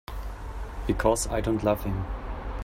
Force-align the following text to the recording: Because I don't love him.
Because 0.87 1.27
I 1.27 1.41
don't 1.41 1.63
love 1.63 1.83
him. 1.83 2.05